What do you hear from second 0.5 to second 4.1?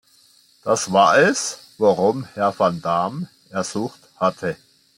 Das war es, worum Herr van Dam ersucht